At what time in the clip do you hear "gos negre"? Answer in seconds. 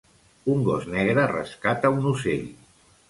0.67-1.25